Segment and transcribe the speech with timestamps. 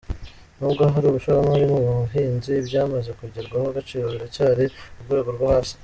[0.57, 5.73] Nubwo hari ubushoramari mu buhinzi, ibyamaze kongererwa agaciro biracyari ku rwego rwo hasi.